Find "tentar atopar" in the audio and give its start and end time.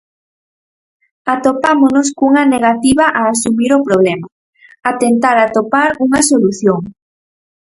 5.03-5.91